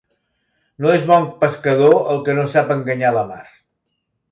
[0.85, 3.41] No és bon pescador el que no sap enganyar la mar.